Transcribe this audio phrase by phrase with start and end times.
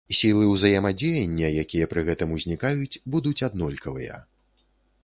[0.19, 4.15] Сілы ўзаемадзеяння, якія пры гэтым узнікаюць, будуць аднолькавыя.